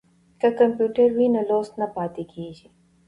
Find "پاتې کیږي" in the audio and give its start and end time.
1.95-2.67